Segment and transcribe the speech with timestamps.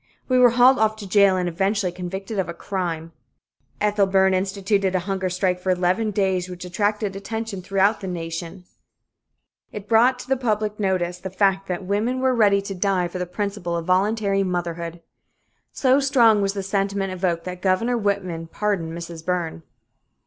[0.27, 3.11] We were hauled off to jail and eventually convicted of a "crime."
[3.79, 8.63] Ethel Byrne instituted a hunger strike for eleven days, which attracted attention throughout the nation.
[9.71, 13.27] It brought to public notice the fact that women were ready to die for the
[13.27, 15.01] principle of voluntary motherhood.
[15.71, 19.23] So strong was the sentiment evoked that Governor Whitman pardoned Mrs.
[19.23, 19.61] Byrne.